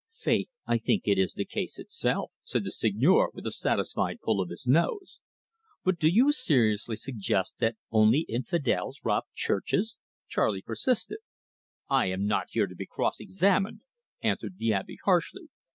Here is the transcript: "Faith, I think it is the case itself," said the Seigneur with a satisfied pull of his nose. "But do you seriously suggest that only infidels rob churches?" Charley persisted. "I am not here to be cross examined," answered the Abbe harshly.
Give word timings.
"Faith, 0.15 0.49
I 0.65 0.79
think 0.79 1.03
it 1.05 1.19
is 1.19 1.33
the 1.35 1.45
case 1.45 1.77
itself," 1.77 2.31
said 2.43 2.63
the 2.63 2.71
Seigneur 2.71 3.29
with 3.35 3.45
a 3.45 3.51
satisfied 3.51 4.19
pull 4.19 4.41
of 4.41 4.49
his 4.49 4.65
nose. 4.65 5.19
"But 5.83 5.99
do 5.99 6.07
you 6.09 6.31
seriously 6.31 6.95
suggest 6.95 7.59
that 7.59 7.75
only 7.91 8.21
infidels 8.21 8.99
rob 9.03 9.25
churches?" 9.35 9.97
Charley 10.27 10.63
persisted. 10.63 11.19
"I 11.87 12.07
am 12.07 12.25
not 12.25 12.47
here 12.49 12.65
to 12.65 12.73
be 12.75 12.87
cross 12.87 13.19
examined," 13.19 13.81
answered 14.23 14.55
the 14.57 14.73
Abbe 14.73 14.97
harshly. 15.05 15.49